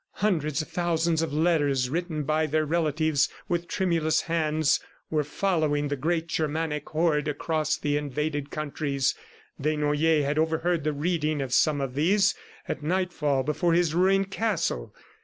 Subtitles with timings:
[0.13, 4.79] Hundreds of thousands of letters, written by their relatives with tremulous hands,
[5.11, 9.13] were following the great Germanic horde across the invaded countries.
[9.61, 12.33] Desnoyers had overheard the reading of some of these,
[12.67, 14.91] at nightfall before his ruined castle.